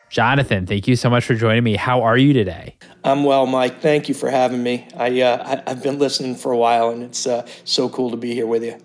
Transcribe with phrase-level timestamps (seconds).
[0.10, 1.76] Jonathan, thank you so much for joining me.
[1.76, 2.78] How are you today?
[3.03, 3.81] I'm well, Mike.
[3.81, 4.88] Thank you for having me.
[4.95, 8.17] I, uh, I have been listening for a while, and it's uh, so cool to
[8.17, 8.78] be here with you.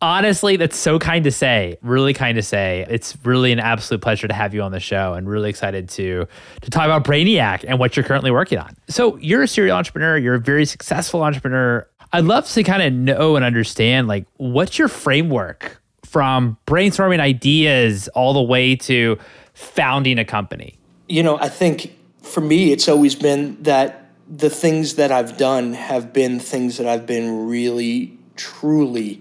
[0.00, 1.76] Honestly, that's so kind to say.
[1.80, 2.84] Really kind to say.
[2.90, 6.26] It's really an absolute pleasure to have you on the show, and really excited to
[6.60, 8.74] to talk about Brainiac and what you're currently working on.
[8.88, 10.18] So, you're a serial entrepreneur.
[10.18, 11.86] You're a very successful entrepreneur.
[12.12, 18.08] I'd love to kind of know and understand, like, what's your framework from brainstorming ideas
[18.08, 19.18] all the way to
[19.54, 20.78] founding a company?
[21.08, 25.74] You know, I think for me, it's always been that the things that I've done
[25.74, 29.20] have been things that I've been really, truly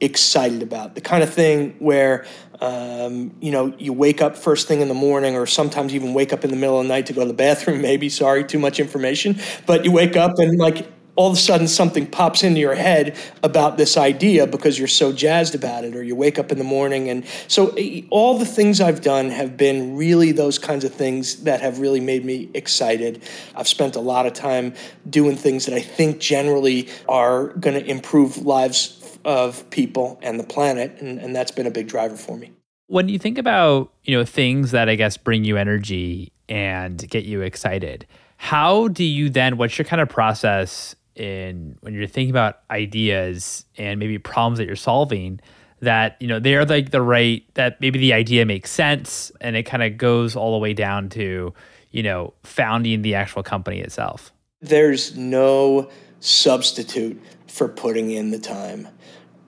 [0.00, 0.94] excited about.
[0.94, 2.26] The kind of thing where,
[2.60, 6.32] um, you know, you wake up first thing in the morning, or sometimes even wake
[6.32, 7.80] up in the middle of the night to go to the bathroom.
[7.80, 9.38] Maybe, sorry, too much information.
[9.66, 13.16] But you wake up and like all of a sudden something pops into your head
[13.42, 16.64] about this idea because you're so jazzed about it or you wake up in the
[16.64, 20.94] morning and so eh, all the things I've done have been really those kinds of
[20.94, 23.22] things that have really made me excited.
[23.54, 24.74] I've spent a lot of time
[25.08, 30.44] doing things that I think generally are going to improve lives of people and the
[30.44, 32.52] planet and, and that's been a big driver for me.
[32.86, 37.24] When you think about, you know, things that I guess bring you energy and get
[37.24, 38.06] you excited,
[38.36, 43.64] how do you then what's your kind of process in when you're thinking about ideas
[43.76, 45.40] and maybe problems that you're solving
[45.80, 49.64] that you know they're like the right that maybe the idea makes sense and it
[49.64, 51.52] kind of goes all the way down to
[51.90, 54.32] you know founding the actual company itself.
[54.60, 55.90] There's no
[56.20, 58.88] substitute for putting in the time.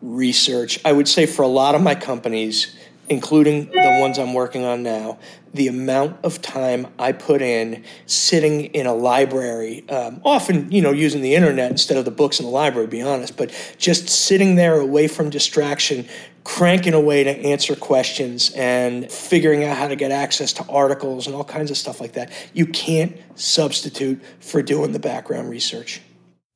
[0.02, 2.76] Research i would say for a lot of my companies
[3.08, 5.18] including the ones I'm working on now,
[5.52, 10.90] the amount of time I put in sitting in a library, um, often, you know,
[10.90, 14.08] using the internet instead of the books in the library, to be honest, but just
[14.08, 16.06] sitting there away from distraction,
[16.42, 21.36] cranking away to answer questions and figuring out how to get access to articles and
[21.36, 22.32] all kinds of stuff like that.
[22.52, 26.00] You can't substitute for doing the background research.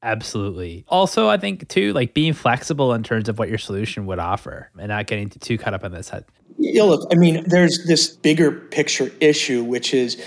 [0.02, 0.84] Absolutely.
[0.88, 4.70] Also, I think too, like being flexible in terms of what your solution would offer
[4.78, 6.24] and not getting too caught up in this head.
[6.58, 10.22] Yeah, look, I mean, there's this bigger picture issue, which is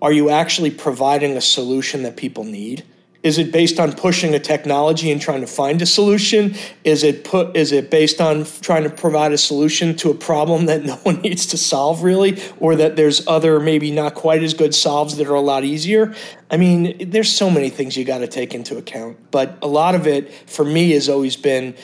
[0.00, 2.84] are you actually providing a solution that people need?
[3.22, 6.56] Is it based on pushing a technology and trying to find a solution?
[6.82, 10.66] Is it put is it based on trying to provide a solution to a problem
[10.66, 14.54] that no one needs to solve really or that there's other maybe not quite as
[14.54, 16.14] good solves that are a lot easier?
[16.50, 19.94] I mean, there's so many things you got to take into account, but a lot
[19.94, 21.74] of it for me has always been,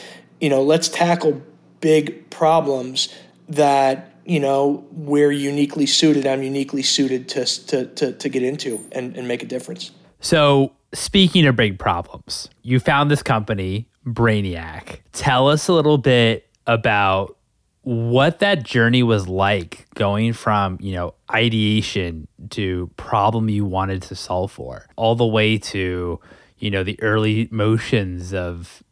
[0.41, 1.41] you know, let's tackle
[1.81, 3.15] big problems
[3.49, 8.85] that you know we're uniquely suited i'm uniquely suited to to to, to get into
[8.93, 15.01] and, and make a difference so speaking of big problems you found this company brainiac
[15.13, 17.37] tell us a little bit about
[17.83, 24.15] what that journey was like going from you know ideation to problem you wanted to
[24.15, 26.19] solve for all the way to
[26.59, 28.83] you know the early motions of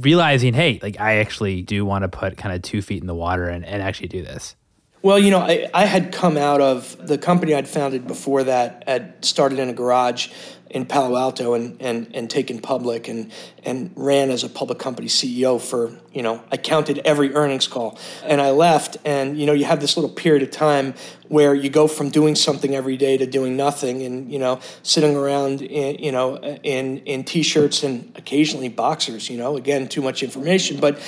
[0.00, 3.14] realizing, hey, like I actually do want to put kind of two feet in the
[3.14, 4.56] water and, and actually do this?
[5.02, 8.84] Well, you know, I, I had come out of the company I'd founded before that,
[8.86, 10.30] had started in a garage
[10.72, 13.30] in Palo Alto and, and, and taken public and,
[13.62, 17.98] and ran as a public company CEO for, you know, I counted every earnings call.
[18.24, 20.94] And I left, and, you know, you have this little period of time
[21.28, 25.14] where you go from doing something every day to doing nothing and, you know, sitting
[25.14, 30.00] around, in, you know, in, in t shirts and occasionally boxers, you know, again, too
[30.02, 30.80] much information.
[30.80, 30.98] But,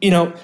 [0.00, 0.34] you know,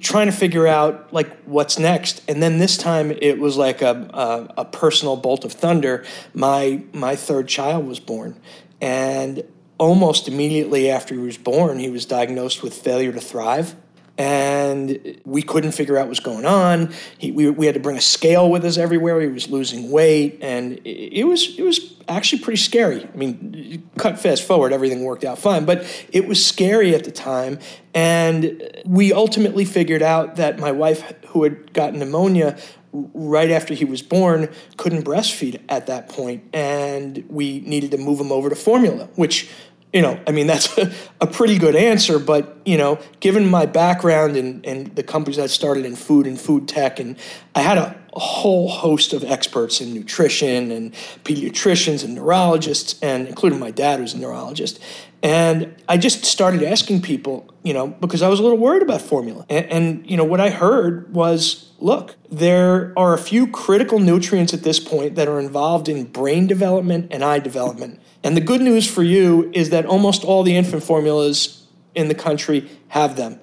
[0.00, 2.22] trying to figure out like what's next.
[2.28, 4.08] And then this time it was like a,
[4.56, 6.04] a, a, personal bolt of thunder.
[6.34, 8.38] My my third child was born.
[8.80, 9.42] And
[9.78, 13.76] almost immediately after he was born he was diagnosed with failure to thrive
[14.18, 16.92] and we couldn't figure out what was going on.
[17.18, 19.20] He, we, we had to bring a scale with us everywhere.
[19.20, 23.04] He was losing weight, and it, it was it was actually pretty scary.
[23.04, 27.12] I mean, cut fast forward, everything worked out fine, but it was scary at the
[27.12, 27.58] time.
[27.94, 32.58] And we ultimately figured out that my wife, who had gotten pneumonia
[32.92, 38.20] right after he was born, couldn't breastfeed at that point, and we needed to move
[38.20, 39.50] him over to formula, which
[39.96, 43.64] you know, I mean, that's a, a, pretty good answer, but, you know, given my
[43.64, 47.16] background and, and the companies I started in food and food tech, and
[47.54, 53.58] I had a, whole host of experts in nutrition and pediatricians and neurologists, and including
[53.58, 54.80] my dad, who's a neurologist.
[55.22, 59.02] And I just started asking people, you know, because I was a little worried about
[59.02, 59.44] formula.
[59.50, 64.54] And, and, you know, what I heard was look, there are a few critical nutrients
[64.54, 68.60] at this point that are involved in brain development and eye development and the good
[68.60, 71.64] news for you is that almost all the infant formulas
[71.94, 73.38] in the country have them.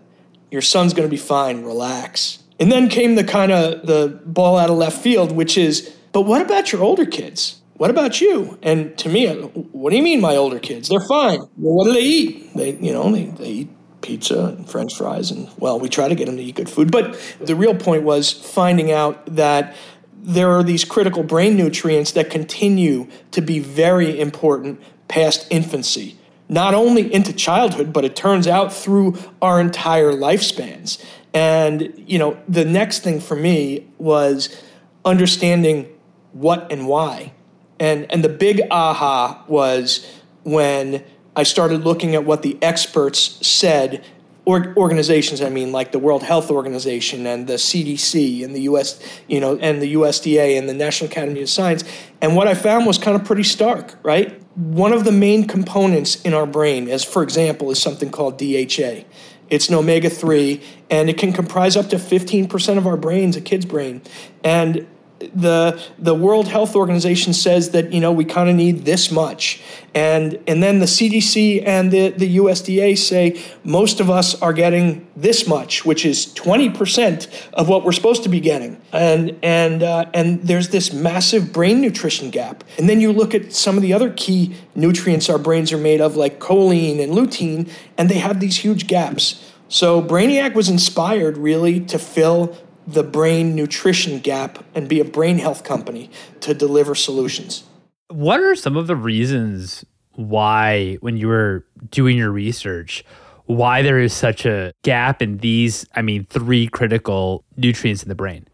[0.51, 2.44] Your son's going to be fine, relax.
[2.59, 6.24] And then came the kind of the ball out of left field, which is, but
[6.24, 7.62] what about your older kids?
[7.75, 8.59] What about you?
[8.62, 10.89] And to me, uh, what do you mean my older kids?
[10.89, 11.39] They're fine.
[11.39, 12.53] Well, what do they eat?
[12.53, 13.69] They, you know, they, they eat
[14.01, 16.91] pizza and french fries and well, we try to get them to eat good food.
[16.91, 19.77] But the real point was finding out that
[20.24, 24.80] there are these critical brain nutrients that continue to be very important
[25.10, 26.18] past infancy,
[26.48, 31.04] not only into childhood, but it turns out through our entire lifespans.
[31.34, 34.64] And, you know, the next thing for me was
[35.04, 35.88] understanding
[36.31, 37.34] what and why.
[37.80, 40.10] And, and the big aha was
[40.44, 41.04] when
[41.36, 44.06] I started looking at what the experts said
[44.45, 49.00] or, organizations I mean like the World Health Organization and the CDC and the US
[49.28, 51.84] you know and the USDA and the National Academy of Science.
[52.22, 54.42] And what I found was kind of pretty stark right?
[54.56, 59.06] One of the main components in our brain as for example is something called DHA
[59.50, 63.42] it's an omega 3 and it can comprise up to 15% of our brains a
[63.42, 64.01] kid's brain.
[64.44, 64.88] And
[65.34, 69.62] the the World Health Organization says that you know we kind of need this much,
[69.94, 75.08] and and then the CDC and the the USDA say most of us are getting
[75.16, 79.84] this much, which is twenty percent of what we're supposed to be getting, and and
[79.84, 82.64] uh, and there's this massive brain nutrition gap.
[82.78, 86.02] And then you look at some of the other key nutrients our brains are made
[86.02, 89.52] of, like choline and lutein, and they have these huge gaps.
[89.74, 92.56] So Brainiac was inspired really to fill
[92.88, 96.09] the brain nutrition gap and be a brain health company
[96.41, 97.63] to deliver solutions.
[98.09, 99.85] What are some of the reasons
[100.15, 103.03] why, when you were doing your research,
[103.45, 108.15] why there is such a gap in these, I mean, three critical nutrients in the
[108.15, 108.47] brain?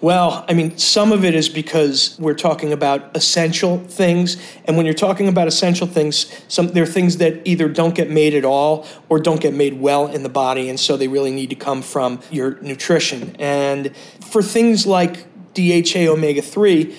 [0.00, 4.36] Well, I mean, some of it is because we're talking about essential things.
[4.66, 8.10] And when you're talking about essential things, some there are things that either don't get
[8.10, 10.68] made at all or don't get made well in the body.
[10.68, 13.34] And so they really need to come from your nutrition.
[13.38, 16.94] And for things like DHA omega 3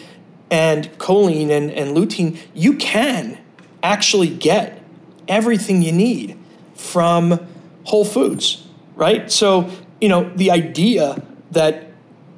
[0.50, 3.38] and choline and, and lutein, you can
[3.84, 4.82] actually get
[5.28, 6.38] everything you need
[6.74, 7.46] from
[7.84, 9.32] whole foods, right?
[9.32, 9.70] So,
[10.02, 11.22] you know, the idea
[11.52, 11.87] that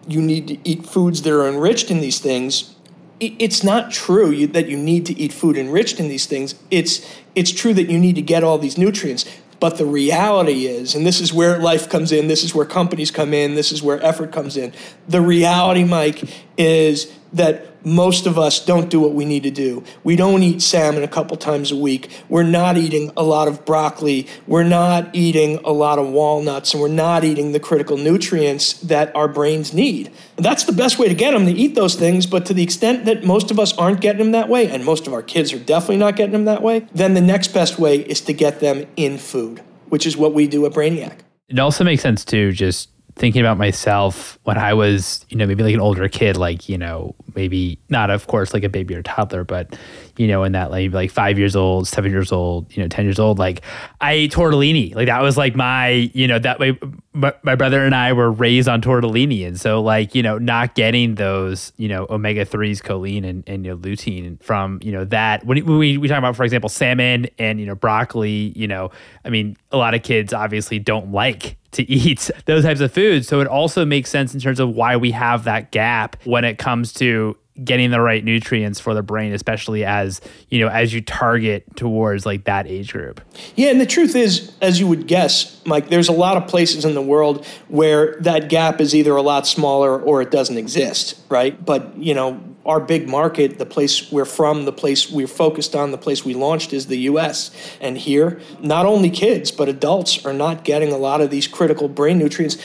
[0.09, 2.75] you need to eat foods that are enriched in these things.
[3.19, 6.55] It's not true you, that you need to eat food enriched in these things.
[6.71, 9.25] It's it's true that you need to get all these nutrients.
[9.59, 13.11] But the reality is and this is where life comes in this is where companies
[13.11, 14.73] come in this is where effort comes in.
[15.07, 16.23] The reality mike
[16.57, 19.83] is that most of us don't do what we need to do.
[20.03, 22.09] We don't eat salmon a couple times a week.
[22.27, 24.27] We're not eating a lot of broccoli.
[24.47, 29.15] We're not eating a lot of walnuts, and we're not eating the critical nutrients that
[29.15, 30.11] our brains need.
[30.37, 32.25] that's the best way to get them to eat those things.
[32.25, 35.07] But to the extent that most of us aren't getting them that way, and most
[35.07, 37.97] of our kids are definitely not getting them that way, then the next best way
[37.97, 41.19] is to get them in food, which is what we do at Brainiac.
[41.49, 45.61] It also makes sense too, just thinking about myself when I was, you know, maybe
[45.61, 49.03] like an older kid, like, you know, maybe not, of course, like a baby or
[49.03, 49.77] toddler, but,
[50.15, 53.03] you know, in that like, like five years old, seven years old, you know, 10
[53.03, 53.61] years old, like
[53.99, 54.95] I ate tortellini.
[54.95, 56.79] Like that was like my, you know, that way
[57.11, 59.45] my, my brother and I were raised on tortellini.
[59.45, 63.65] And so like, you know, not getting those, you know, omega 3s, choline and, and
[63.65, 67.27] you know, lutein from, you know, that when we, we talk about, for example, salmon
[67.37, 68.91] and, you know, broccoli, you know,
[69.25, 73.27] I mean, a lot of kids obviously don't like to eat those types of foods.
[73.27, 76.57] So it also makes sense in terms of why we have that gap when it
[76.57, 81.01] comes to getting the right nutrients for the brain, especially as you know as you
[81.01, 83.21] target towards like that age group.
[83.55, 86.85] Yeah, and the truth is, as you would guess, Mike, there's a lot of places
[86.85, 91.19] in the world where that gap is either a lot smaller or it doesn't exist,
[91.29, 91.63] right?
[91.63, 95.91] But you know, our big market, the place we're from, the place we're focused on,
[95.91, 97.51] the place we launched is the US.
[97.81, 101.87] And here, not only kids, but adults are not getting a lot of these critical
[101.87, 102.57] brain nutrients.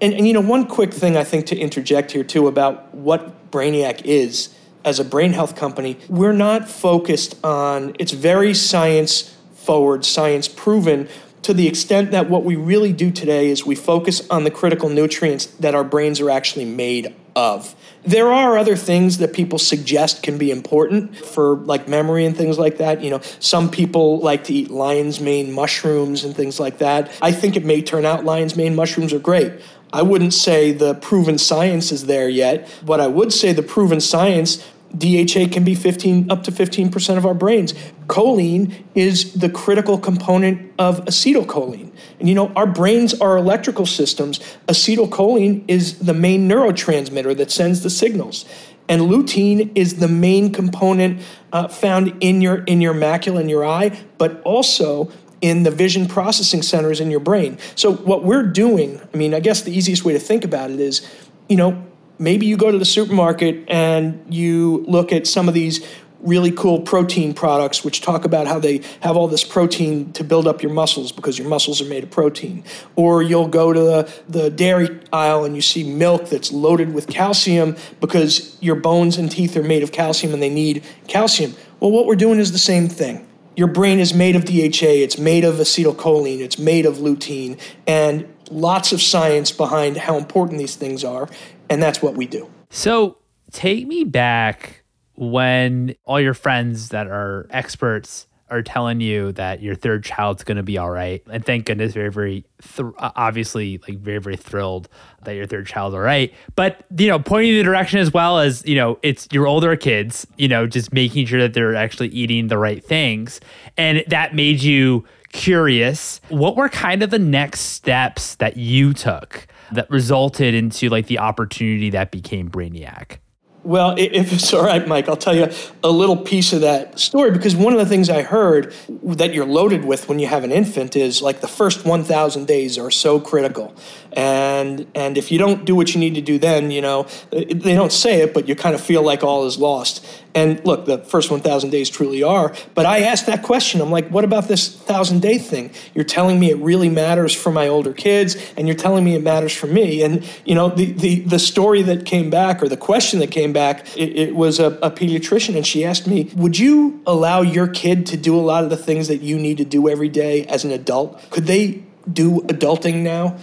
[0.00, 3.34] And, and you know, one quick thing I think to interject here too about what
[3.50, 4.54] Brainiac is
[4.84, 11.08] as a brain health company, we're not focused on, it's very science forward, science proven
[11.42, 14.88] to the extent that what we really do today is we focus on the critical
[14.88, 17.74] nutrients that our brains are actually made of.
[18.02, 22.58] There are other things that people suggest can be important for like memory and things
[22.58, 23.02] like that.
[23.02, 27.10] You know, some people like to eat lion's mane mushrooms and things like that.
[27.22, 29.52] I think it may turn out lion's mane mushrooms are great.
[29.92, 32.68] I wouldn't say the proven science is there yet.
[32.84, 34.64] What I would say the proven science
[34.96, 37.74] DHA can be 15 up to 15% of our brains.
[38.06, 41.92] Choline is the critical component of acetylcholine.
[42.18, 44.40] And you know, our brains are electrical systems.
[44.66, 48.44] Acetylcholine is the main neurotransmitter that sends the signals.
[48.88, 53.64] And lutein is the main component uh, found in your in your macula in your
[53.64, 57.58] eye, but also in the vision processing centers in your brain.
[57.74, 60.80] So what we're doing, I mean, I guess the easiest way to think about it
[60.80, 61.06] is,
[61.48, 61.82] you know,
[62.18, 65.84] maybe you go to the supermarket and you look at some of these
[66.22, 70.46] really cool protein products which talk about how they have all this protein to build
[70.46, 72.62] up your muscles because your muscles are made of protein.
[72.94, 77.06] Or you'll go to the, the dairy aisle and you see milk that's loaded with
[77.06, 81.54] calcium because your bones and teeth are made of calcium and they need calcium.
[81.80, 83.26] Well, what we're doing is the same thing.
[83.56, 88.26] Your brain is made of DHA, it's made of acetylcholine, it's made of lutein, and
[88.50, 91.28] lots of science behind how important these things are.
[91.68, 92.50] And that's what we do.
[92.70, 93.18] So
[93.50, 99.74] take me back when all your friends that are experts are telling you that your
[99.74, 101.22] third child's going to be all right.
[101.30, 104.88] And thank goodness very very th- uh, obviously like very very thrilled
[105.24, 106.34] that your third child's all right.
[106.56, 110.26] But you know pointing the direction as well as you know it's your older kids
[110.36, 113.40] you know just making sure that they're actually eating the right things.
[113.76, 116.20] And that made you curious.
[116.28, 121.18] What were kind of the next steps that you took that resulted into like the
[121.18, 123.18] opportunity that became Brainiac?
[123.62, 125.48] Well, if it's all right, Mike, I'll tell you
[125.84, 129.44] a little piece of that story because one of the things I heard that you're
[129.44, 133.20] loaded with when you have an infant is like the first 1,000 days are so
[133.20, 133.74] critical.
[134.12, 137.74] And and if you don't do what you need to do then, you know, they
[137.74, 140.04] don't say it, but you kind of feel like all is lost.
[140.34, 142.54] And look, the first 1,000 days truly are.
[142.74, 143.80] But I asked that question.
[143.80, 145.72] I'm like, what about this 1,000 day thing?
[145.94, 149.22] You're telling me it really matters for my older kids, and you're telling me it
[149.22, 150.02] matters for me.
[150.02, 153.49] And, you know, the, the, the story that came back, or the question that came
[153.52, 157.68] back, it, it was a, a pediatrician, and she asked me, would you allow your
[157.68, 160.44] kid to do a lot of the things that you need to do every day
[160.46, 161.30] as an adult?
[161.30, 163.36] Could they do adulting now?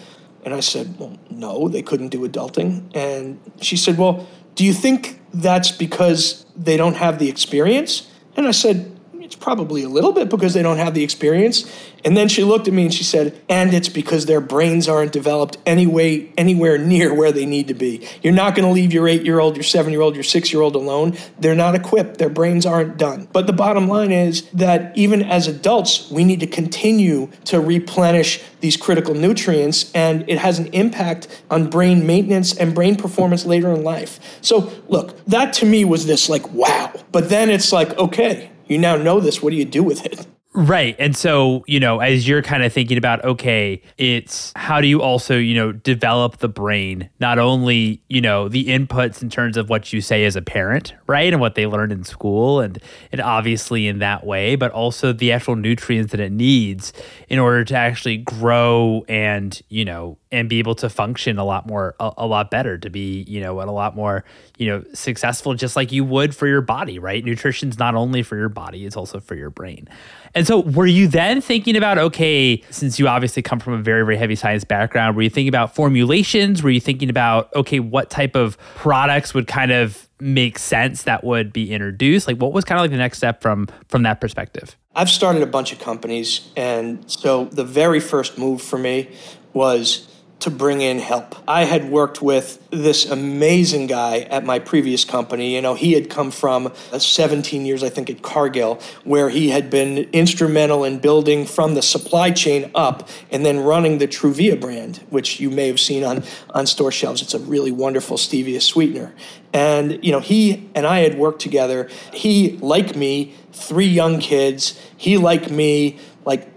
[0.44, 2.90] And I said, well, no, they couldn't do adulting.
[2.96, 8.10] And she said, well, do you think that's because they don't have the experience?
[8.36, 8.97] And I said,
[9.28, 11.70] it's probably a little bit because they don't have the experience.
[12.06, 15.12] And then she looked at me and she said, and it's because their brains aren't
[15.12, 18.08] developed anyway, anywhere near where they need to be.
[18.24, 20.54] You're not going to leave your eight year old, your seven year old, your six
[20.54, 21.18] year old alone.
[21.38, 22.20] They're not equipped.
[22.20, 23.28] Their brains aren't done.
[23.34, 28.42] But the bottom line is that even as adults, we need to continue to replenish
[28.62, 33.72] these critical nutrients, and it has an impact on brain maintenance and brain performance later
[33.74, 34.40] in life.
[34.42, 36.94] So, look, that to me was this like, wow.
[37.12, 39.42] But then it's like, okay, you now know this.
[39.42, 40.28] What do you do with it?
[40.58, 40.96] Right.
[40.98, 45.04] And so, you know, as you're kind of thinking about, okay, it's how do you
[45.04, 49.70] also, you know, develop the brain, not only, you know, the inputs in terms of
[49.70, 51.32] what you say as a parent, right?
[51.32, 52.82] And what they learned in school and,
[53.12, 56.92] and obviously in that way, but also the actual nutrients that it needs
[57.30, 61.66] in order to actually grow and, you know, and be able to function a lot
[61.66, 64.26] more, a, a lot better, to be, you know, and a lot more,
[64.58, 67.24] you know, successful, just like you would for your body, right?
[67.24, 69.88] Nutrition's not only for your body, it's also for your brain.
[70.36, 74.04] And so, were you then thinking about, okay, since you obviously come from a very,
[74.04, 76.62] very heavy science background, were you thinking about formulations?
[76.62, 81.24] Were you thinking about, okay, what type of products would kind of make sense that
[81.24, 82.28] would be introduced?
[82.28, 84.76] Like, what was kind of like the next step from from that perspective?
[84.96, 89.10] I've started a bunch of companies, and so the very first move for me
[89.54, 90.08] was
[90.40, 91.36] to bring in help.
[91.48, 95.56] I had worked with this amazing guy at my previous company.
[95.56, 99.50] You know, he had come from uh, 17 years, I think, at Cargill, where he
[99.50, 104.60] had been instrumental in building from the supply chain up and then running the Truvia
[104.60, 107.24] brand, which you may have seen on, on store shelves.
[107.24, 109.16] It's a really wonderful stevia sweetener.
[109.54, 111.90] And, you know, he and I had worked together.
[112.14, 114.80] He, like me, three young kids.
[114.98, 116.48] He, like me, like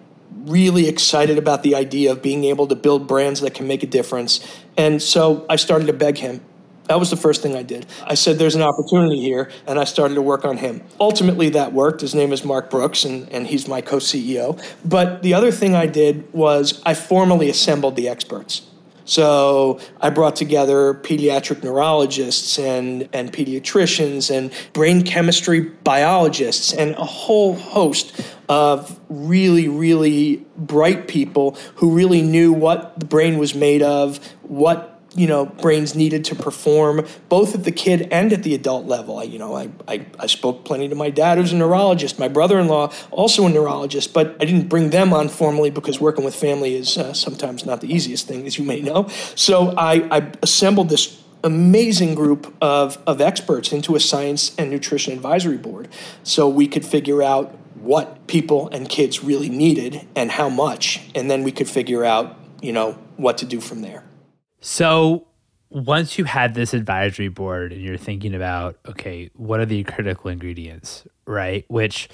[0.46, 3.86] really excited about the idea of being able to build brands that can make a
[3.86, 4.46] difference.
[4.76, 6.40] And so I started to beg him.
[6.90, 7.86] That was the first thing I did.
[8.04, 10.82] I said, There's an opportunity here, and I started to work on him.
[10.98, 12.00] Ultimately, that worked.
[12.00, 14.60] His name is Mark Brooks, and, and he's my co CEO.
[14.84, 18.62] But the other thing I did was I formally assembled the experts.
[19.10, 27.04] So I brought together pediatric neurologists and, and pediatricians and brain chemistry biologists and a
[27.04, 28.20] whole host
[28.50, 34.88] of really, really bright people who really knew what the brain was made of, what
[35.16, 39.18] you know brains needed to perform both at the kid and at the adult level.
[39.18, 42.28] I, you know I, I, I spoke plenty to my dad who's a neurologist my
[42.28, 46.76] brother-in-law also a neurologist but i didn't bring them on formally because working with family
[46.76, 49.08] is uh, sometimes not the easiest thing as you may know.
[49.34, 55.12] So I, I assembled this amazing group of, of experts into a science and nutrition
[55.12, 55.88] advisory board
[56.22, 61.30] so we could figure out what people and kids really needed and how much and
[61.30, 64.04] then we could figure out you know what to do from there
[64.60, 65.26] so
[65.70, 70.28] once you had this advisory board and you're thinking about, okay, what are the critical
[70.28, 71.64] ingredients, right?
[71.68, 72.08] Which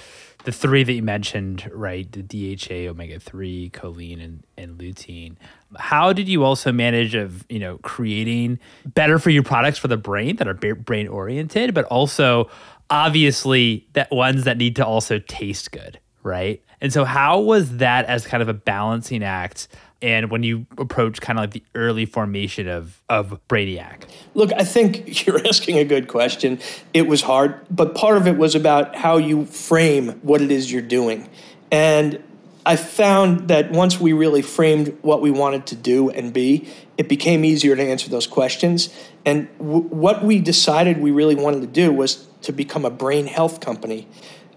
[0.44, 2.10] the three that you mentioned, right?
[2.10, 5.36] The DHA, omega 3, choline, and, and lutein.
[5.78, 9.96] How did you also manage of, you know, creating better for you products for the
[9.96, 12.50] brain that are brain oriented, but also
[12.90, 16.62] obviously that ones that need to also taste good, right?
[16.80, 19.68] And so how was that as kind of a balancing act
[20.02, 24.02] and when you approach kind of like the early formation of of Brainiac?
[24.34, 26.60] Look, I think you're asking a good question.
[26.92, 30.70] It was hard, but part of it was about how you frame what it is
[30.70, 31.28] you're doing.
[31.70, 32.22] And
[32.66, 37.08] I found that once we really framed what we wanted to do and be, it
[37.08, 38.94] became easier to answer those questions.
[39.24, 43.26] And w- what we decided we really wanted to do was to become a brain
[43.26, 44.08] health company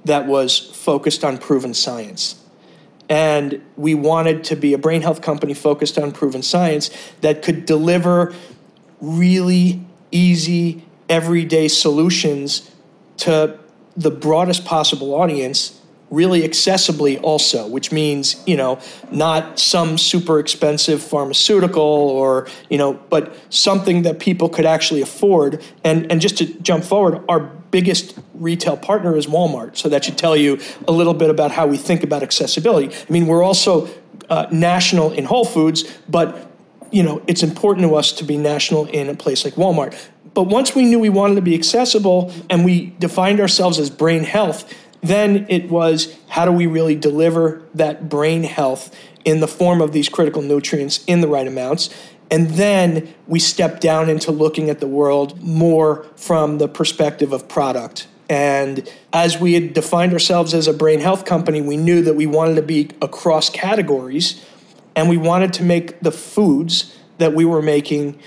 [0.06, 2.42] that was focused on proven science.
[3.10, 6.92] And we wanted to be a brain health company focused on proven science
[7.22, 8.34] that could deliver
[9.02, 12.70] really easy, everyday solutions
[13.18, 13.60] to
[13.98, 15.79] the broadest possible audience
[16.10, 18.80] really accessibly also which means you know
[19.12, 25.64] not some super expensive pharmaceutical or you know but something that people could actually afford
[25.84, 29.78] and and just to jump forward our biggest retail partner is Walmart.
[29.78, 32.94] So that should tell you a little bit about how we think about accessibility.
[32.96, 33.90] I mean, we're also
[34.30, 36.48] uh, national in Whole Foods, but
[36.92, 39.96] you know, it's important to us to be national in a place like Walmart.
[40.34, 44.24] But once we knew we wanted to be accessible and we defined ourselves as brain
[44.24, 49.82] health, then it was how do we really deliver that brain health in the form
[49.82, 51.90] of these critical nutrients in the right amounts
[52.32, 57.48] and then we step down into looking at the world more from the perspective of
[57.48, 58.08] product.
[58.30, 62.28] And as we had defined ourselves as a brain health company, we knew that we
[62.28, 64.46] wanted to be across categories
[64.96, 68.20] and we wanted to make the foods that we were making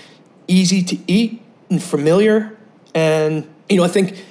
[0.47, 2.57] easy to eat and familiar.
[2.93, 4.21] And, you know, I think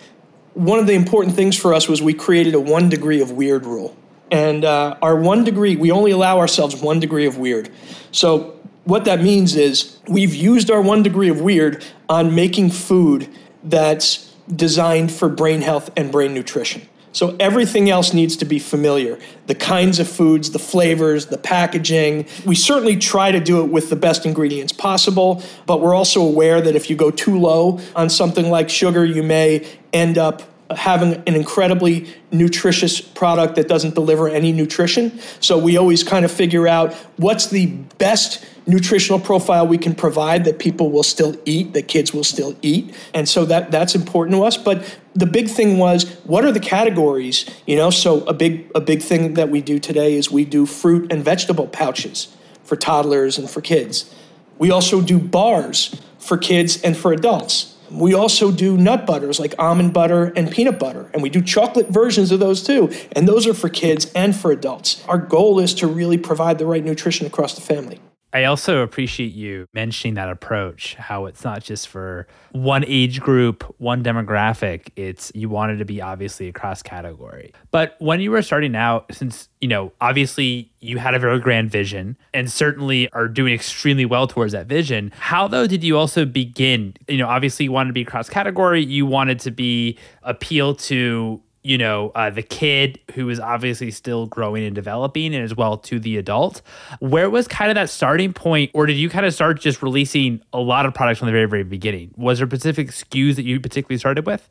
[0.54, 3.64] one of the important things for us was we created a one degree of weird
[3.64, 3.96] rule.
[4.30, 7.70] And uh, our one degree, we only allow ourselves one degree of weird.
[8.12, 13.28] So what that means is we've used our one degree of weird on making food
[13.62, 16.82] that's designed for brain health and brain nutrition.
[17.12, 19.18] So everything else needs to be familiar.
[19.46, 22.26] The kinds of foods, the flavors, the packaging.
[22.44, 26.60] We certainly try to do it with the best ingredients possible, but we're also aware
[26.60, 30.42] that if you go too low on something like sugar, you may end up
[30.76, 35.18] having an incredibly nutritious product that doesn't deliver any nutrition.
[35.40, 37.66] So we always kind of figure out what's the
[37.98, 42.56] best nutritional profile we can provide that people will still eat, that kids will still
[42.62, 42.94] eat.
[43.14, 44.56] And so that that's important to us.
[44.56, 47.48] But the big thing was what are the categories?
[47.66, 50.66] You know, so a big a big thing that we do today is we do
[50.66, 54.14] fruit and vegetable pouches for toddlers and for kids.
[54.58, 57.76] We also do bars for kids and for adults.
[57.90, 61.88] We also do nut butters like almond butter and peanut butter, and we do chocolate
[61.88, 62.90] versions of those too.
[63.12, 65.04] And those are for kids and for adults.
[65.08, 68.00] Our goal is to really provide the right nutrition across the family.
[68.32, 73.62] I also appreciate you mentioning that approach, how it's not just for one age group,
[73.78, 74.88] one demographic.
[74.96, 77.52] It's you wanted to be obviously across category.
[77.70, 81.70] But when you were starting out, since, you know, obviously you had a very grand
[81.70, 86.24] vision and certainly are doing extremely well towards that vision, how though did you also
[86.24, 86.94] begin?
[87.08, 91.42] You know, obviously you wanted to be cross category, you wanted to be appeal to
[91.62, 95.76] you know, uh, the kid who is obviously still growing and developing, and as well
[95.78, 96.62] to the adult.
[96.98, 100.42] Where was kind of that starting point, or did you kind of start just releasing
[100.52, 102.12] a lot of products from the very, very beginning?
[102.16, 104.48] Was there specific SKUs that you particularly started with?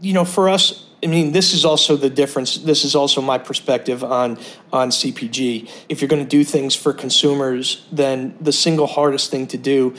[0.00, 2.56] You know, for us, I mean, this is also the difference.
[2.56, 4.38] This is also my perspective on
[4.72, 5.70] on CPG.
[5.88, 9.94] If you're going to do things for consumers, then the single hardest thing to do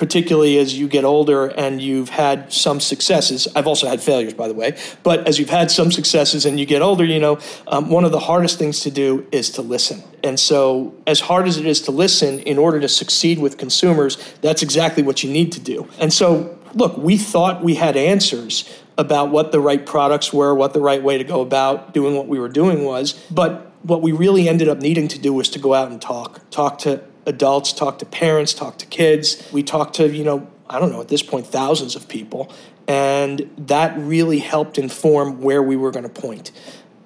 [0.00, 3.46] particularly as you get older and you've had some successes.
[3.54, 6.64] I've also had failures, by the way, but as you've had some successes and you
[6.64, 10.02] get older, you know, um, one of the hardest things to do is to listen.
[10.24, 14.16] And so, as hard as it is to listen, in order to succeed with consumers,
[14.40, 15.86] that's exactly what you need to do.
[15.98, 18.64] And so, look, we thought we had answers
[18.96, 22.26] about what the right products were, what the right way to go about doing what
[22.26, 25.58] we were doing was, but what we really ended up needing to do was to
[25.58, 29.48] go out and talk, talk to adults, talk to parents, talk to kids.
[29.52, 32.52] We talked to, you know, I don't know, at this point, thousands of people.
[32.86, 36.52] And that really helped inform where we were going to point.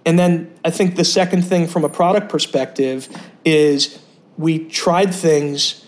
[0.06, 3.08] And then I think the second thing from a product perspective
[3.44, 3.98] is
[4.36, 5.83] we tried things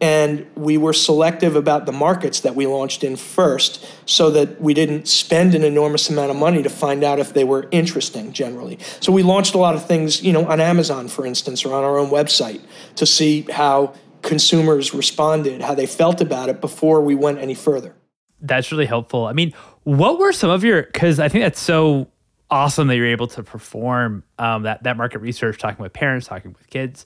[0.00, 4.74] and we were selective about the markets that we launched in first so that we
[4.74, 8.78] didn't spend an enormous amount of money to find out if they were interesting generally.
[9.00, 11.84] So we launched a lot of things you know on amazon for instance or on
[11.84, 12.60] our own website
[12.96, 17.94] to see how consumers responded how they felt about it before we went any further.
[18.40, 19.26] That's really helpful.
[19.26, 19.52] I mean
[19.84, 22.08] what were some of your because i think that's so
[22.50, 26.52] awesome that you're able to perform um, that that market research talking with parents talking
[26.52, 27.04] with kids.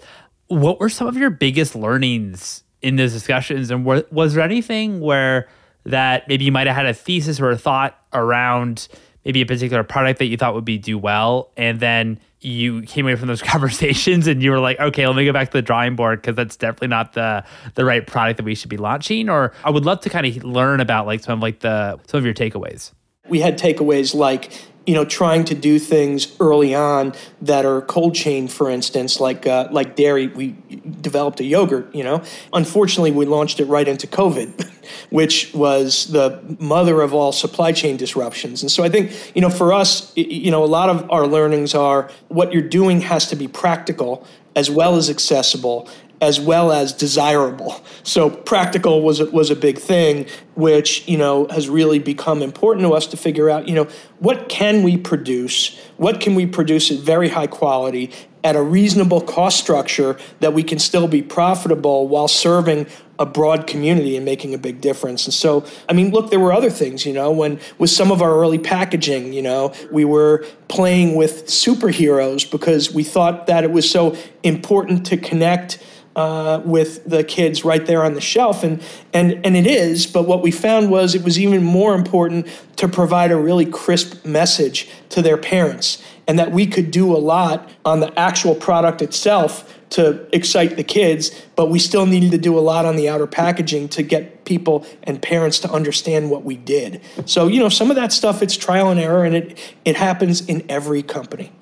[0.48, 3.70] What were some of your biggest learnings in those discussions?
[3.70, 5.48] And were, was there anything where
[5.84, 8.88] that maybe you might have had a thesis or a thought around
[9.24, 13.06] maybe a particular product that you thought would be do well, and then you came
[13.06, 15.62] away from those conversations and you were like, okay, let me go back to the
[15.62, 19.28] drawing board because that's definitely not the the right product that we should be launching.
[19.28, 22.18] Or I would love to kind of learn about like some of like the some
[22.18, 22.92] of your takeaways.
[23.28, 24.52] We had takeaways like
[24.86, 29.46] you know, trying to do things early on that are cold chain, for instance, like
[29.46, 30.26] uh, like dairy.
[30.26, 30.56] We
[31.00, 31.94] developed a yogurt.
[31.94, 34.70] You know, unfortunately, we launched it right into COVID,
[35.10, 38.62] which was the mother of all supply chain disruptions.
[38.62, 41.74] And so I think you know, for us, you know, a lot of our learnings
[41.74, 45.88] are what you're doing has to be practical as well as accessible
[46.22, 47.84] as well as desirable.
[48.04, 52.94] So practical was was a big thing, which you know has really become important to
[52.94, 53.68] us to figure out.
[53.68, 53.88] You know,
[54.20, 55.76] what can we produce?
[55.96, 58.12] What can we produce at very high quality
[58.44, 62.86] at a reasonable cost structure that we can still be profitable while serving
[63.18, 65.26] a broad community and making a big difference.
[65.26, 68.20] And so, I mean, look, there were other things, you know, when with some of
[68.20, 73.70] our early packaging, you know, we were playing with superheroes because we thought that it
[73.70, 75.78] was so important to connect
[76.16, 80.06] uh, with the kids right there on the shelf, and and and it is.
[80.06, 82.46] But what we found was it was even more important
[82.76, 87.18] to provide a really crisp message to their parents, and that we could do a
[87.18, 92.38] lot on the actual product itself to excite the kids, but we still needed to
[92.38, 96.44] do a lot on the outer packaging to get people and parents to understand what
[96.44, 97.00] we did.
[97.26, 100.46] So, you know, some of that stuff it's trial and error and it it happens
[100.46, 101.52] in every company.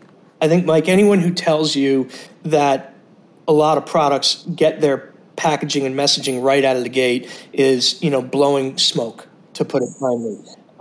[0.41, 2.09] I think Mike anyone who tells you
[2.45, 2.90] that
[3.49, 8.03] a lot of products get their packaging and messaging right out of the gate is,
[8.03, 10.39] you know, blowing smoke, to put it kindly.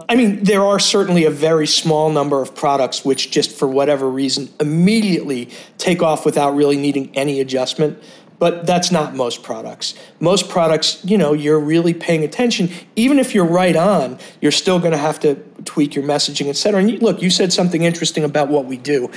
[0.07, 4.09] I mean, there are certainly a very small number of products which just for whatever
[4.09, 8.01] reason immediately take off without really needing any adjustment.
[8.39, 9.95] But that's not most products.
[10.21, 12.69] Most products, you know, you're really paying attention.
[12.95, 16.55] Even if you're right on, you're still going to have to tweak your messaging, et
[16.55, 16.79] cetera.
[16.79, 19.11] And look, you said something interesting about what we do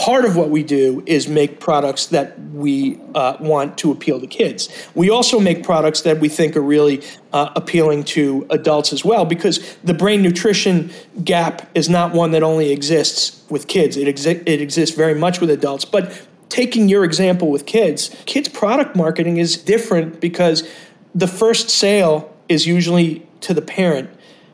[0.00, 4.26] part of what we do is make products that we uh, want to appeal to
[4.26, 4.70] kids.
[4.94, 7.02] We also make products that we think are really
[7.34, 10.90] uh, appealing to adults as well, because the brain nutrition
[11.22, 13.98] gap is not one that only exists with kids.
[13.98, 15.84] It, exi- it exists very much with adults.
[15.84, 20.66] But taking your example with kids, kids' product marketing is different because
[21.14, 24.08] the first sale is usually to the parent,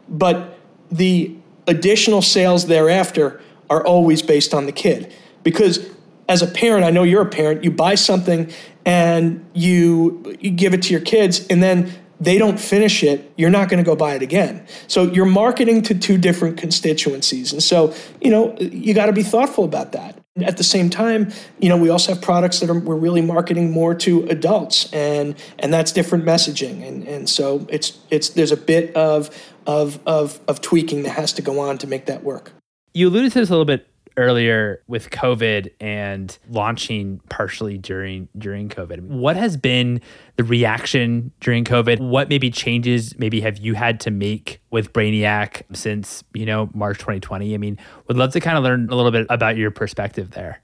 [0.09, 0.59] but
[0.91, 1.37] the
[1.69, 5.13] additional sales thereafter are always based on the kid
[5.47, 5.89] because
[6.29, 8.53] as a parent, I know you're a parent, you buy something
[8.85, 13.51] and you, you give it to your kids and then they don't finish it, you're
[13.51, 14.67] not going to go buy it again.
[14.89, 17.53] So you're marketing to two different constituencies.
[17.53, 20.19] And so, you know, you got to be thoughtful about that.
[20.43, 21.31] At the same time,
[21.61, 25.35] you know, we also have products that are, we're really marketing more to adults, and
[25.59, 29.31] and that's different messaging, and and so it's it's there's a bit of
[29.67, 32.53] of of of tweaking that has to go on to make that work.
[32.93, 38.68] You alluded to this a little bit earlier with COVID and launching partially during during
[38.68, 39.00] COVID.
[39.02, 40.00] What has been
[40.37, 42.00] the reaction during COVID?
[42.00, 46.98] What maybe changes maybe have you had to make with Brainiac since, you know, March
[46.98, 47.55] 2020?
[47.55, 50.61] I mean, would love to kind of learn a little bit about your perspective there.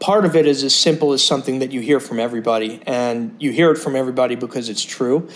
[0.00, 3.52] Part of it is as simple as something that you hear from everybody, and you
[3.52, 5.28] hear it from everybody because it's true.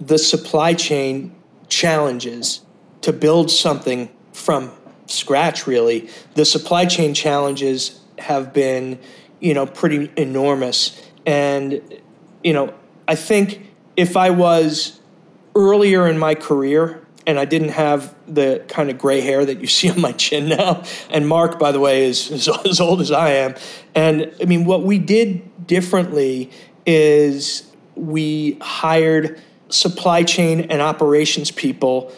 [0.00, 1.32] The supply chain
[1.68, 2.62] challenges
[3.02, 4.72] to build something from
[5.10, 6.08] scratch really.
[6.34, 8.98] The supply chain challenges have been
[9.40, 11.00] you know pretty enormous.
[11.26, 11.82] And
[12.42, 12.72] you know
[13.08, 15.00] i think if i was
[15.54, 19.66] earlier in my career and i didn't have the kind of gray hair that you
[19.78, 23.10] see on my chin now and mark by the way is, is as old as
[23.10, 23.54] i am.
[23.94, 26.50] And i mean what we did differently
[26.86, 32.12] is we hired supply chain and operations people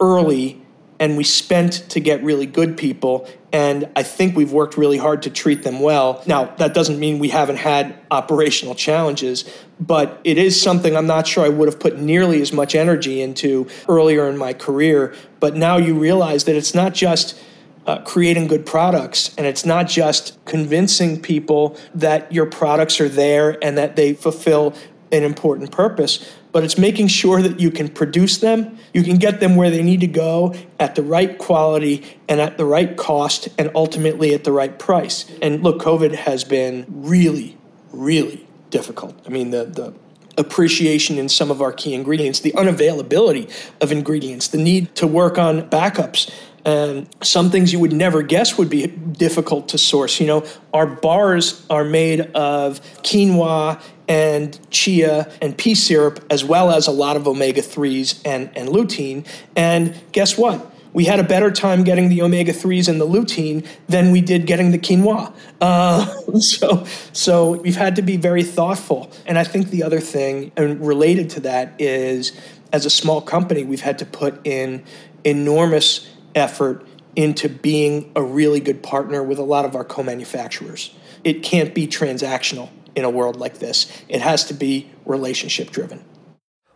[0.00, 0.60] early
[1.00, 5.22] and we spent to get really good people and i think we've worked really hard
[5.22, 6.22] to treat them well.
[6.26, 9.44] Now that doesn't mean we haven't had operational challenges
[9.80, 13.20] but it is something i'm not sure i would have put nearly as much energy
[13.20, 17.40] into earlier in my career but now you realize that it's not just
[17.86, 23.56] uh, creating good products and it's not just convincing people that your products are there
[23.64, 24.74] and that they fulfill
[25.10, 29.40] an important purpose but it's making sure that you can produce them, you can get
[29.40, 33.48] them where they need to go at the right quality and at the right cost
[33.58, 35.30] and ultimately at the right price.
[35.42, 37.58] And look, COVID has been really,
[37.92, 39.18] really difficult.
[39.26, 39.94] I mean, the, the
[40.38, 45.36] appreciation in some of our key ingredients, the unavailability of ingredients, the need to work
[45.36, 46.32] on backups.
[46.64, 50.20] And some things you would never guess would be difficult to source.
[50.20, 56.70] You know, our bars are made of quinoa and chia and pea syrup, as well
[56.70, 59.26] as a lot of omega 3s and, and lutein.
[59.54, 60.74] And guess what?
[60.92, 64.46] We had a better time getting the omega 3s and the lutein than we did
[64.46, 65.32] getting the quinoa.
[65.60, 66.06] Uh,
[66.40, 69.10] so, so we've had to be very thoughtful.
[69.26, 72.32] And I think the other thing, and related to that, is
[72.72, 74.82] as a small company, we've had to put in
[75.24, 76.86] enormous effort
[77.16, 80.94] into being a really good partner with a lot of our co manufacturers.
[81.24, 83.90] It can't be transactional in a world like this.
[84.08, 86.04] It has to be relationship driven.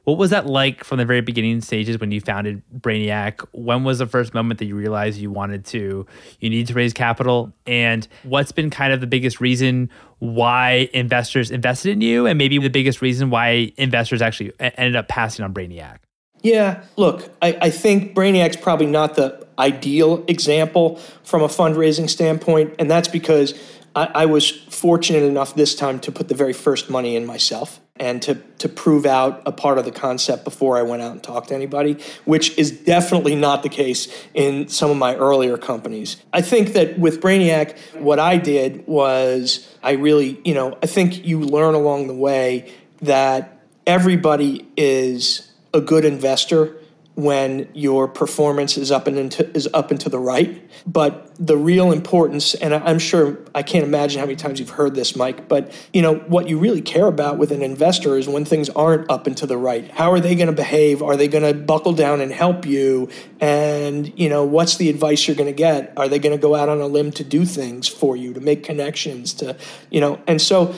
[0.04, 3.46] What was that like from the very beginning stages when you founded Brainiac?
[3.52, 6.06] When was the first moment that you realized you wanted to,
[6.40, 7.52] you need to raise capital?
[7.66, 12.26] And what's been kind of the biggest reason why investors invested in you?
[12.26, 15.98] And maybe the biggest reason why investors actually ended up passing on Brainiac?
[16.42, 22.74] Yeah, look, I, I think Brainiac's probably not the ideal example from a fundraising standpoint.
[22.78, 23.54] And that's because
[23.94, 27.78] I, I, was fortunate enough this time to put the very first money in myself
[27.96, 31.22] and to, to prove out a part of the concept before I went out and
[31.22, 36.16] talked to anybody, which is definitely not the case in some of my earlier companies.
[36.32, 41.24] I think that with Brainiac, what I did was I really, you know, I think
[41.24, 46.76] you learn along the way that everybody is a good investor
[47.14, 50.70] when your performance is up and into, is up and to the right.
[50.86, 54.94] But the real importance, and I'm sure I can't imagine how many times you've heard
[54.94, 55.46] this, Mike.
[55.46, 59.10] But you know what you really care about with an investor is when things aren't
[59.10, 59.90] up and to the right.
[59.90, 61.02] How are they going to behave?
[61.02, 63.10] Are they going to buckle down and help you?
[63.40, 65.92] And you know what's the advice you're going to get?
[65.98, 68.40] Are they going to go out on a limb to do things for you, to
[68.40, 69.56] make connections, to
[69.90, 70.18] you know?
[70.26, 70.74] And so,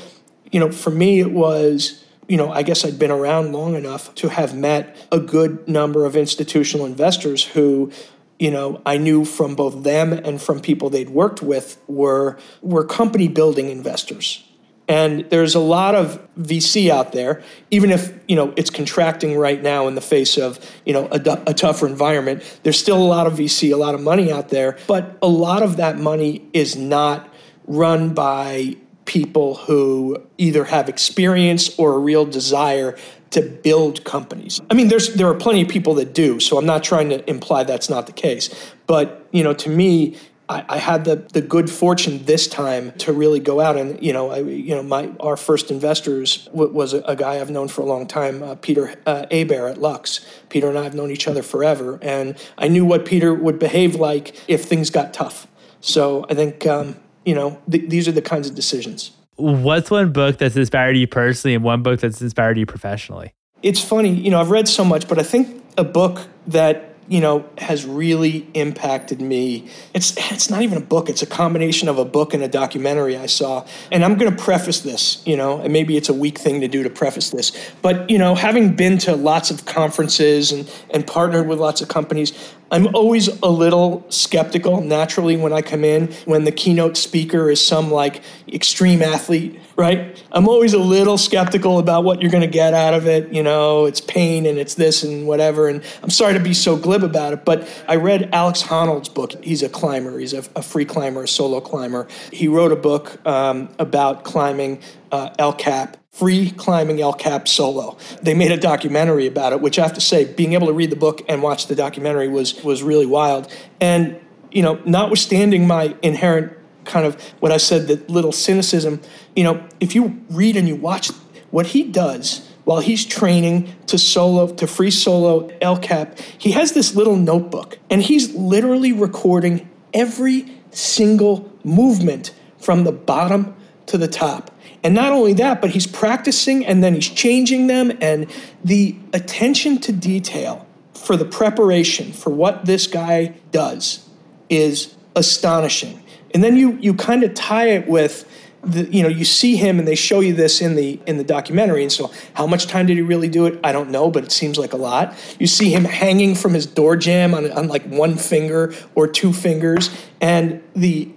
[0.51, 4.15] you know, for me, it was you know, I guess I'd been around long enough
[4.17, 7.93] to have met a good number of institutional investors who,
[8.39, 12.85] you know, I knew from both them and from people they'd worked with were were
[12.85, 14.45] company building investors.
[14.87, 19.63] And there's a lot of VC out there, even if you know it's contracting right
[19.63, 22.43] now in the face of you know a, a tougher environment.
[22.63, 25.63] There's still a lot of VC, a lot of money out there, but a lot
[25.63, 27.33] of that money is not
[27.67, 32.97] run by people who either have experience or a real desire
[33.31, 34.61] to build companies.
[34.71, 37.29] I mean, there's there are plenty of people that do, so I'm not trying to
[37.29, 38.49] imply that's not the case.
[38.87, 40.17] But you know, to me,
[40.49, 44.13] I, I had the the good fortune this time to really go out and you
[44.13, 47.69] know, I, you know, my our first investors w- was a, a, guy I've known
[47.69, 50.25] for a long time, uh, Peter uh, Hébert at Lux.
[50.49, 53.97] Peter and I have known each other forever, and I knew what Peter would behave
[53.97, 55.47] like if things got tough.
[55.81, 59.13] So I think um, you know, th- these are the kinds of decisions.
[59.37, 63.35] What's one book that's inspired you personally and one book that's inspired you professionally?
[63.63, 67.21] It's funny, you know, I've read so much, but I think a book that you
[67.21, 69.69] know, has really impacted me.
[69.93, 73.17] It's it's not even a book, it's a combination of a book and a documentary
[73.17, 73.67] I saw.
[73.93, 76.69] And I'm going to preface this, you know, and maybe it's a weak thing to
[76.69, 81.07] do to preface this, but you know, having been to lots of conferences and and
[81.07, 82.33] partnered with lots of companies,
[82.71, 87.65] I'm always a little skeptical naturally when I come in when the keynote speaker is
[87.65, 90.21] some like extreme athlete, right?
[90.33, 93.33] I'm always a little skeptical about what you're going to get out of it.
[93.33, 95.69] You know, it's pain and it's this and whatever.
[95.69, 99.33] And I'm sorry to be so glib about it, but I read Alex Honnold's book.
[99.45, 102.09] He's a climber, he's a, a free climber, a solo climber.
[102.33, 104.81] He wrote a book um, about climbing
[105.13, 107.99] uh, El Cap free climbing El Cap solo.
[108.23, 110.91] They made a documentary about it, which I have to say, being able to read
[110.91, 113.53] the book and watch the documentary was was really wild.
[113.81, 114.21] And
[114.53, 116.53] you know, notwithstanding my inherent
[116.85, 119.01] kind of what I said, that little cynicism,
[119.35, 121.11] you know, if you read and you watch
[121.51, 126.73] what he does while he's training to solo to free solo El Cap, he has
[126.73, 133.55] this little notebook and he's literally recording every single movement from the bottom
[133.87, 134.54] to the top.
[134.85, 137.91] And not only that, but he's practicing and then he's changing them.
[138.03, 138.31] And
[138.63, 144.07] the attention to detail for the preparation for what this guy does
[144.51, 146.03] is astonishing.
[146.35, 148.29] And then you you kind of tie it with
[148.63, 151.25] the, you know you see him and they show you this in the in the
[151.25, 154.25] documentary and so how much time did he really do it i don't know but
[154.25, 157.69] it seems like a lot you see him hanging from his door jamb on, on
[157.69, 161.11] like one finger or two fingers and the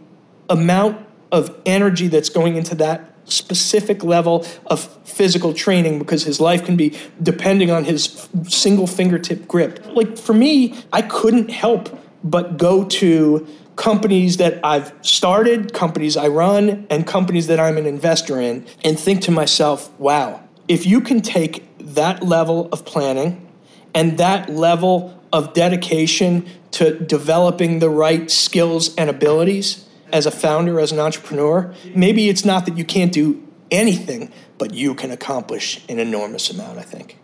[0.50, 6.66] amount of energy that's going into that specific level of physical training because his life
[6.66, 9.86] can be depending on his single fingertip grip.
[9.88, 16.28] Like for me, I couldn't help but go to companies that I've started, companies I
[16.28, 21.00] run, and companies that I'm an investor in, and think to myself, wow, if you
[21.00, 23.48] can take that level of planning
[23.94, 30.80] and that level of dedication to developing the right skills and abilities as a founder,
[30.80, 35.84] as an entrepreneur, maybe it's not that you can't do anything, but you can accomplish
[35.90, 37.18] an enormous amount, I think.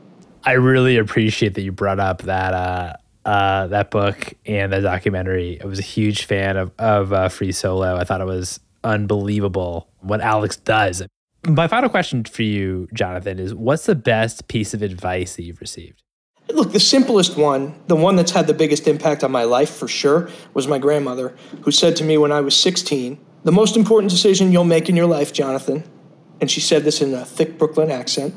[0.43, 2.93] I really appreciate that you brought up that uh,
[3.25, 5.61] uh, that book and the documentary.
[5.61, 7.95] I was a huge fan of, of uh, Free Solo.
[7.95, 11.03] I thought it was unbelievable what Alex does.
[11.45, 15.61] My final question for you, Jonathan, is what's the best piece of advice that you've
[15.61, 16.01] received?
[16.53, 19.87] Look, the simplest one, the one that's had the biggest impact on my life for
[19.87, 24.11] sure, was my grandmother, who said to me when I was 16, The most important
[24.11, 25.83] decision you'll make in your life, Jonathan,
[26.39, 28.35] and she said this in a thick Brooklyn accent,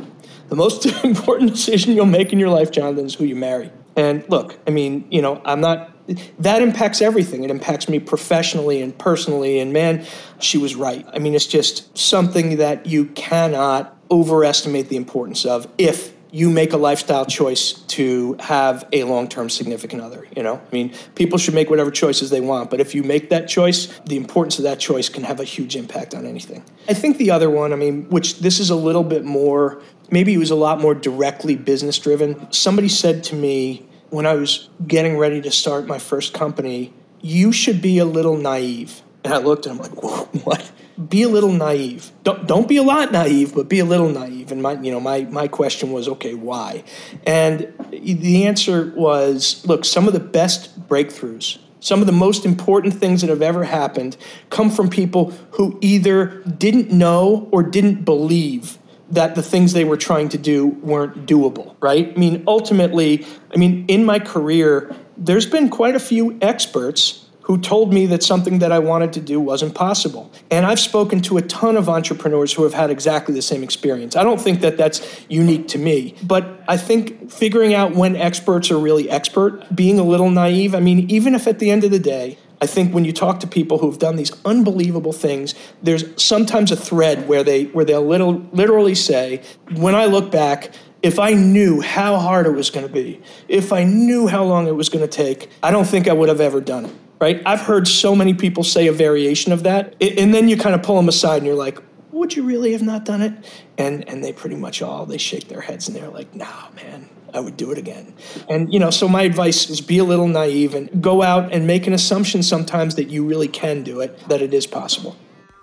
[0.48, 3.70] the most important decision you'll make in your life, Jonathan, is who you marry.
[3.96, 5.92] And look, I mean, you know, I'm not,
[6.38, 7.44] that impacts everything.
[7.44, 9.58] It impacts me professionally and personally.
[9.58, 10.06] And man,
[10.38, 11.06] she was right.
[11.12, 16.72] I mean, it's just something that you cannot overestimate the importance of if you make
[16.72, 20.56] a lifestyle choice to have a long-term significant other you know?
[20.56, 23.86] I mean people should make whatever choices they want but if you make that choice
[24.04, 26.62] the importance of that choice can have a huge impact on anything.
[26.88, 30.34] I think the other one i mean which this is a little bit more maybe
[30.34, 34.68] it was a lot more directly business driven somebody said to me when i was
[34.86, 39.02] getting ready to start my first company you should be a little naive.
[39.24, 40.02] And i looked and i'm like
[40.46, 40.70] what
[41.08, 42.10] be a little naive.
[42.22, 44.50] Don't don't be a lot naive, but be a little naive.
[44.50, 46.84] And my you know my my question was okay, why?
[47.26, 52.94] And the answer was look, some of the best breakthroughs, some of the most important
[52.94, 54.16] things that have ever happened
[54.50, 58.78] come from people who either didn't know or didn't believe
[59.10, 62.12] that the things they were trying to do weren't doable, right?
[62.14, 67.56] I mean, ultimately, I mean, in my career, there's been quite a few experts who
[67.56, 70.32] told me that something that I wanted to do wasn't possible.
[70.50, 74.16] And I've spoken to a ton of entrepreneurs who have had exactly the same experience.
[74.16, 78.72] I don't think that that's unique to me, but I think figuring out when experts
[78.72, 81.92] are really expert, being a little naive, I mean, even if at the end of
[81.92, 86.04] the day, I think when you talk to people who've done these unbelievable things, there's
[86.20, 89.42] sometimes a thread where they where they'll little, literally say,
[89.76, 93.72] "When I look back, if I knew how hard it was going to be, if
[93.72, 96.40] I knew how long it was going to take, I don't think I would have
[96.40, 97.42] ever done it." Right?
[97.46, 100.82] I've heard so many people say a variation of that, and then you kind of
[100.82, 101.78] pull them aside and you're like,
[102.12, 103.32] would you really have not done it?
[103.78, 107.08] And and they pretty much all they shake their heads and they're like, nah, man,
[107.34, 108.14] I would do it again.
[108.48, 111.66] And you know, so my advice is be a little naive and go out and
[111.66, 115.16] make an assumption sometimes that you really can do it, that it is possible.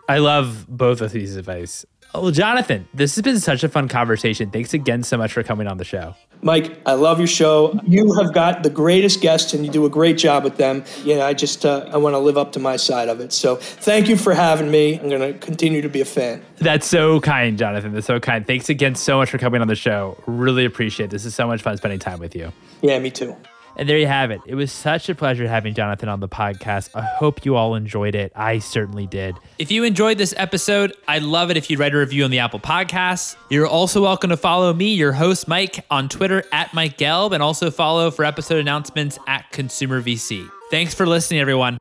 [0.08, 1.86] I love both of these advice.
[2.14, 4.52] Well, Jonathan, this has been such a fun conversation.
[4.52, 6.16] Thanks again so much for coming on the show.
[6.44, 7.80] Mike, I love your show.
[7.88, 10.84] You have got the greatest guests, and you do a great job with them.
[11.04, 13.34] You know, I just uh, I want to live up to my side of it.
[13.34, 15.00] So, thank you for having me.
[15.00, 16.44] I'm going to continue to be a fan.
[16.58, 17.94] That's so kind, Jonathan.
[17.94, 18.46] That's so kind.
[18.46, 20.22] Thanks again so much for coming on the show.
[20.28, 21.10] Really appreciate it.
[21.12, 22.52] This is so much fun spending time with you.
[22.82, 23.36] Yeah, me too.
[23.76, 24.42] And there you have it.
[24.46, 26.90] It was such a pleasure having Jonathan on the podcast.
[26.96, 28.32] I hope you all enjoyed it.
[28.36, 29.36] I certainly did.
[29.58, 32.40] If you enjoyed this episode, I'd love it if you'd write a review on the
[32.40, 33.36] Apple Podcasts.
[33.50, 37.42] You're also welcome to follow me, your host, Mike, on Twitter at Mike Gelb, and
[37.42, 40.48] also follow for episode announcements at Consumer VC.
[40.70, 41.78] Thanks for listening, everyone.